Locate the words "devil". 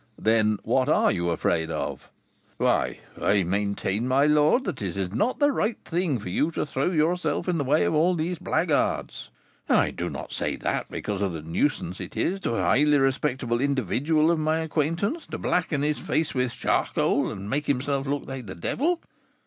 18.55-19.01